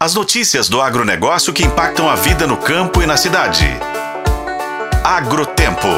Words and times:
As 0.00 0.14
notícias 0.14 0.68
do 0.68 0.80
agronegócio 0.80 1.52
que 1.52 1.64
impactam 1.64 2.08
a 2.08 2.14
vida 2.14 2.46
no 2.46 2.56
campo 2.56 3.02
e 3.02 3.06
na 3.06 3.16
cidade. 3.16 3.66
Agrotempo. 5.02 5.88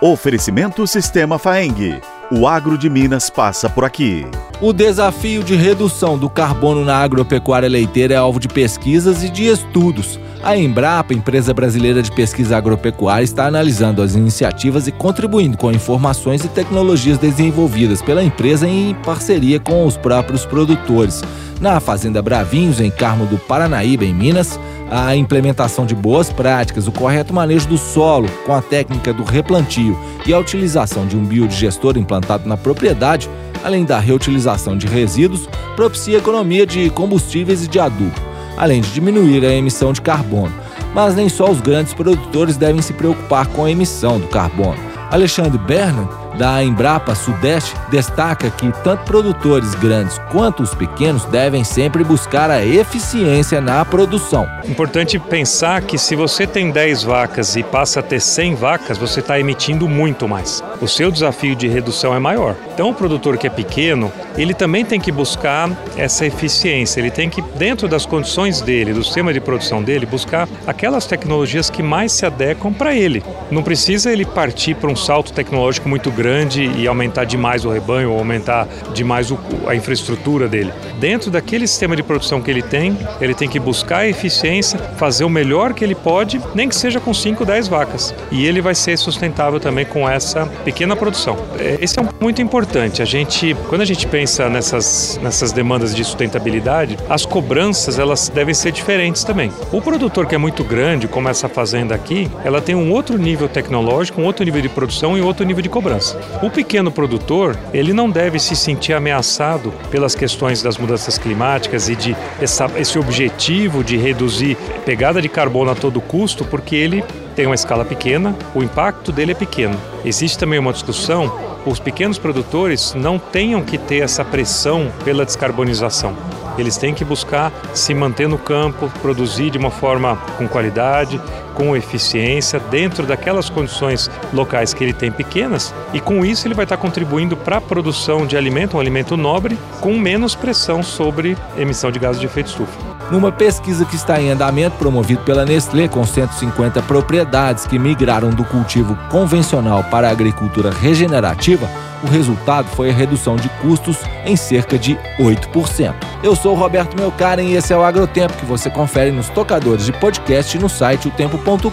Oferecimento 0.00 0.84
Sistema 0.84 1.38
Faeng. 1.38 2.00
O 2.28 2.48
agro 2.48 2.76
de 2.76 2.90
Minas 2.90 3.30
passa 3.30 3.70
por 3.70 3.84
aqui. 3.84 4.26
O 4.60 4.72
desafio 4.72 5.44
de 5.44 5.54
redução 5.54 6.18
do 6.18 6.28
carbono 6.28 6.84
na 6.84 6.96
agropecuária 6.96 7.68
leiteira 7.68 8.14
é 8.14 8.16
alvo 8.16 8.40
de 8.40 8.48
pesquisas 8.48 9.22
e 9.22 9.30
de 9.30 9.46
estudos. 9.46 10.18
A 10.42 10.56
Embrapa, 10.56 11.14
empresa 11.14 11.54
brasileira 11.54 12.02
de 12.02 12.10
pesquisa 12.10 12.56
agropecuária, 12.56 13.22
está 13.22 13.46
analisando 13.46 14.02
as 14.02 14.16
iniciativas 14.16 14.88
e 14.88 14.92
contribuindo 14.92 15.56
com 15.56 15.70
informações 15.70 16.44
e 16.44 16.48
tecnologias 16.48 17.16
desenvolvidas 17.16 18.02
pela 18.02 18.24
empresa 18.24 18.66
em 18.66 18.92
parceria 19.04 19.60
com 19.60 19.86
os 19.86 19.96
próprios 19.96 20.44
produtores. 20.44 21.22
Na 21.60 21.80
Fazenda 21.80 22.20
Bravinhos, 22.20 22.80
em 22.80 22.90
Carmo 22.90 23.24
do 23.24 23.38
Paranaíba, 23.38 24.04
em 24.04 24.12
Minas, 24.12 24.60
a 24.90 25.16
implementação 25.16 25.86
de 25.86 25.94
boas 25.94 26.30
práticas, 26.30 26.86
o 26.86 26.92
correto 26.92 27.32
manejo 27.32 27.66
do 27.66 27.78
solo 27.78 28.28
com 28.44 28.54
a 28.54 28.60
técnica 28.60 29.12
do 29.12 29.24
replantio 29.24 29.98
e 30.26 30.34
a 30.34 30.38
utilização 30.38 31.06
de 31.06 31.16
um 31.16 31.24
biodigestor 31.24 31.96
implantado 31.96 32.48
na 32.48 32.56
propriedade, 32.56 33.28
além 33.64 33.84
da 33.84 33.98
reutilização 33.98 34.76
de 34.76 34.86
resíduos, 34.86 35.48
propicia 35.74 36.18
economia 36.18 36.66
de 36.66 36.90
combustíveis 36.90 37.64
e 37.64 37.68
de 37.68 37.80
adubo, 37.80 38.14
além 38.56 38.80
de 38.80 38.92
diminuir 38.92 39.44
a 39.44 39.52
emissão 39.52 39.92
de 39.92 40.02
carbono. 40.02 40.52
Mas 40.94 41.14
nem 41.14 41.28
só 41.28 41.50
os 41.50 41.60
grandes 41.60 41.94
produtores 41.94 42.56
devem 42.56 42.80
se 42.80 42.92
preocupar 42.92 43.46
com 43.48 43.64
a 43.64 43.70
emissão 43.70 44.20
do 44.20 44.28
carbono. 44.28 44.78
Alexandre 45.10 45.58
Bernard 45.58 46.08
da 46.36 46.62
Embrapa 46.62 47.14
Sudeste 47.14 47.74
destaca 47.90 48.50
que 48.50 48.70
tanto 48.84 49.04
produtores 49.04 49.74
grandes 49.74 50.18
quanto 50.30 50.62
os 50.62 50.74
pequenos 50.74 51.24
devem 51.24 51.64
sempre 51.64 52.04
buscar 52.04 52.50
a 52.50 52.64
eficiência 52.64 53.60
na 53.60 53.84
produção. 53.84 54.46
Importante 54.64 55.18
pensar 55.18 55.82
que 55.82 55.96
se 55.96 56.14
você 56.14 56.46
tem 56.46 56.70
10 56.70 57.04
vacas 57.04 57.56
e 57.56 57.62
passa 57.62 58.00
a 58.00 58.02
ter 58.02 58.20
100 58.20 58.54
vacas, 58.54 58.98
você 58.98 59.20
está 59.20 59.40
emitindo 59.40 59.88
muito 59.88 60.28
mais. 60.28 60.62
O 60.80 60.86
seu 60.86 61.10
desafio 61.10 61.56
de 61.56 61.68
redução 61.68 62.14
é 62.14 62.18
maior. 62.18 62.54
Então, 62.74 62.90
o 62.90 62.94
produtor 62.94 63.38
que 63.38 63.46
é 63.46 63.50
pequeno, 63.50 64.12
ele 64.36 64.52
também 64.52 64.84
tem 64.84 65.00
que 65.00 65.10
buscar 65.10 65.70
essa 65.96 66.26
eficiência, 66.26 67.00
ele 67.00 67.10
tem 67.10 67.30
que, 67.30 67.40
dentro 67.40 67.88
das 67.88 68.04
condições 68.04 68.60
dele, 68.60 68.92
do 68.92 69.02
sistema 69.02 69.32
de 69.32 69.40
produção 69.40 69.82
dele, 69.82 70.04
buscar 70.04 70.46
aquelas 70.66 71.06
tecnologias 71.06 71.70
que 71.70 71.82
mais 71.82 72.12
se 72.12 72.26
adequam 72.26 72.72
para 72.72 72.94
ele. 72.94 73.22
Não 73.50 73.62
precisa 73.62 74.12
ele 74.12 74.26
partir 74.26 74.74
para 74.74 74.90
um 74.90 74.96
salto 74.96 75.32
tecnológico 75.32 75.88
muito 75.88 76.10
grande 76.10 76.25
grande 76.26 76.64
e 76.76 76.88
aumentar 76.88 77.24
demais 77.24 77.64
o 77.64 77.70
rebanho 77.70 78.10
ou 78.10 78.18
aumentar 78.18 78.66
demais 78.92 79.30
o, 79.30 79.38
a 79.64 79.76
infraestrutura 79.76 80.48
dele. 80.48 80.72
Dentro 80.98 81.30
daquele 81.30 81.68
sistema 81.68 81.94
de 81.94 82.02
produção 82.02 82.42
que 82.42 82.50
ele 82.50 82.62
tem, 82.62 82.98
ele 83.20 83.32
tem 83.32 83.48
que 83.48 83.60
buscar 83.60 83.98
a 83.98 84.08
eficiência, 84.08 84.76
fazer 84.96 85.22
o 85.22 85.30
melhor 85.30 85.72
que 85.72 85.84
ele 85.84 85.94
pode, 85.94 86.40
nem 86.52 86.68
que 86.68 86.74
seja 86.74 86.98
com 86.98 87.14
5, 87.14 87.44
10 87.44 87.68
vacas. 87.68 88.12
E 88.32 88.44
ele 88.44 88.60
vai 88.60 88.74
ser 88.74 88.96
sustentável 88.98 89.60
também 89.60 89.84
com 89.84 90.08
essa 90.08 90.46
pequena 90.64 90.96
produção. 90.96 91.36
É, 91.60 91.78
esse 91.80 91.96
é 91.96 92.02
um 92.02 92.08
muito 92.20 92.42
importante. 92.42 93.02
A 93.02 93.04
gente, 93.04 93.54
quando 93.68 93.82
a 93.82 93.84
gente 93.84 94.04
pensa 94.08 94.48
nessas, 94.48 95.20
nessas 95.22 95.52
demandas 95.52 95.94
de 95.94 96.02
sustentabilidade, 96.02 96.98
as 97.08 97.24
cobranças 97.24 98.00
elas 98.00 98.28
devem 98.28 98.52
ser 98.52 98.72
diferentes 98.72 99.22
também. 99.22 99.52
O 99.70 99.80
produtor 99.80 100.26
que 100.26 100.34
é 100.34 100.38
muito 100.38 100.64
grande, 100.64 101.06
como 101.06 101.28
essa 101.28 101.48
fazenda 101.48 101.94
aqui, 101.94 102.28
ela 102.44 102.60
tem 102.60 102.74
um 102.74 102.90
outro 102.90 103.16
nível 103.16 103.48
tecnológico, 103.48 104.20
um 104.20 104.24
outro 104.24 104.44
nível 104.44 104.60
de 104.60 104.68
produção 104.68 105.16
e 105.16 105.20
outro 105.20 105.46
nível 105.46 105.62
de 105.62 105.68
cobrança. 105.68 106.15
O 106.42 106.50
pequeno 106.50 106.90
produtor, 106.90 107.58
ele 107.72 107.92
não 107.92 108.10
deve 108.10 108.38
se 108.38 108.54
sentir 108.54 108.92
ameaçado 108.92 109.72
pelas 109.90 110.14
questões 110.14 110.62
das 110.62 110.76
mudanças 110.76 111.16
climáticas 111.18 111.88
e 111.88 111.96
de 111.96 112.16
essa, 112.40 112.70
esse 112.76 112.98
objetivo 112.98 113.82
de 113.82 113.96
reduzir 113.96 114.56
pegada 114.84 115.22
de 115.22 115.28
carbono 115.28 115.70
a 115.70 115.74
todo 115.74 116.00
custo, 116.00 116.44
porque 116.44 116.76
ele 116.76 117.04
tem 117.34 117.46
uma 117.46 117.54
escala 117.54 117.84
pequena, 117.84 118.34
o 118.54 118.62
impacto 118.62 119.12
dele 119.12 119.32
é 119.32 119.34
pequeno. 119.34 119.78
Existe 120.04 120.38
também 120.38 120.58
uma 120.58 120.72
discussão, 120.72 121.32
os 121.66 121.78
pequenos 121.78 122.18
produtores 122.18 122.94
não 122.94 123.18
tenham 123.18 123.62
que 123.62 123.76
ter 123.76 123.98
essa 123.98 124.24
pressão 124.24 124.90
pela 125.04 125.24
descarbonização. 125.24 126.16
Eles 126.56 126.76
têm 126.76 126.94
que 126.94 127.04
buscar 127.04 127.52
se 127.74 127.92
manter 127.92 128.28
no 128.28 128.38
campo, 128.38 128.90
produzir 129.02 129.50
de 129.50 129.58
uma 129.58 129.70
forma 129.70 130.16
com 130.38 130.48
qualidade, 130.48 131.20
com 131.56 131.74
eficiência, 131.74 132.60
dentro 132.60 133.06
daquelas 133.06 133.48
condições 133.48 134.10
locais 134.32 134.74
que 134.74 134.84
ele 134.84 134.92
tem 134.92 135.10
pequenas, 135.10 135.74
e 135.92 136.00
com 136.00 136.24
isso 136.24 136.46
ele 136.46 136.54
vai 136.54 136.66
estar 136.66 136.76
contribuindo 136.76 137.36
para 137.36 137.56
a 137.56 137.60
produção 137.60 138.26
de 138.26 138.36
alimento, 138.36 138.76
um 138.76 138.80
alimento 138.80 139.16
nobre, 139.16 139.58
com 139.80 139.98
menos 139.98 140.34
pressão 140.34 140.82
sobre 140.82 141.36
emissão 141.56 141.90
de 141.90 141.98
gases 141.98 142.20
de 142.20 142.26
efeito 142.26 142.48
estufa. 142.48 142.96
Numa 143.10 143.32
pesquisa 143.32 143.84
que 143.84 143.96
está 143.96 144.20
em 144.20 144.30
andamento, 144.30 144.76
promovido 144.76 145.22
pela 145.22 145.44
Nestlé, 145.44 145.88
com 145.88 146.04
150 146.04 146.82
propriedades 146.82 147.64
que 147.64 147.78
migraram 147.78 148.30
do 148.30 148.44
cultivo 148.44 148.96
convencional 149.08 149.82
para 149.84 150.08
a 150.08 150.10
agricultura 150.10 150.70
regenerativa, 150.70 151.70
o 152.02 152.06
resultado 152.06 152.68
foi 152.68 152.90
a 152.90 152.92
redução 152.92 153.36
de 153.36 153.48
custos 153.60 153.98
em 154.24 154.36
cerca 154.36 154.78
de 154.78 154.96
8%. 155.18 155.94
Eu 156.22 156.34
sou 156.34 156.52
o 156.52 156.58
Roberto 156.58 156.96
Melkaren 156.98 157.44
e 157.44 157.54
esse 157.54 157.72
é 157.72 157.76
o 157.76 157.84
Agrotempo 157.84 158.34
que 158.34 158.44
você 158.44 158.70
confere 158.70 159.10
nos 159.10 159.28
tocadores 159.28 159.84
de 159.84 159.92
podcast 159.92 160.58
no 160.58 160.68
site 160.68 161.08
otempo.com.br. 161.08 161.70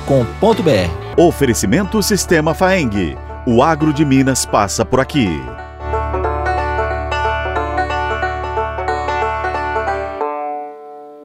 Oferecimento 1.18 2.02
Sistema 2.02 2.54
Faeng. 2.54 3.18
O 3.46 3.62
agro 3.62 3.94
de 3.94 4.06
Minas 4.06 4.46
passa 4.46 4.86
por 4.86 5.00
aqui. 5.00 5.30